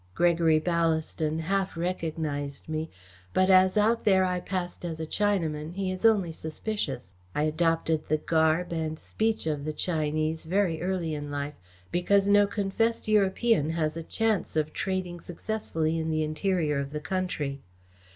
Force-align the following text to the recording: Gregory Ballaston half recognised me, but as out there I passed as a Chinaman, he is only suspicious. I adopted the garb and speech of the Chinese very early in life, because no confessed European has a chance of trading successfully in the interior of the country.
Gregory 0.15 0.59
Ballaston 0.59 1.41
half 1.41 1.77
recognised 1.77 2.67
me, 2.67 2.89
but 3.35 3.51
as 3.51 3.77
out 3.77 4.03
there 4.03 4.25
I 4.25 4.39
passed 4.39 4.83
as 4.83 4.99
a 4.99 5.05
Chinaman, 5.05 5.75
he 5.75 5.91
is 5.91 6.05
only 6.05 6.31
suspicious. 6.31 7.13
I 7.35 7.43
adopted 7.43 8.07
the 8.07 8.17
garb 8.17 8.73
and 8.73 8.97
speech 8.97 9.45
of 9.45 9.63
the 9.63 9.73
Chinese 9.73 10.45
very 10.45 10.81
early 10.81 11.13
in 11.13 11.29
life, 11.29 11.53
because 11.91 12.27
no 12.27 12.47
confessed 12.47 13.07
European 13.07 13.69
has 13.69 13.95
a 13.95 14.01
chance 14.01 14.55
of 14.55 14.73
trading 14.73 15.19
successfully 15.19 15.99
in 15.99 16.09
the 16.09 16.23
interior 16.23 16.79
of 16.79 16.93
the 16.93 16.99
country. 16.99 17.61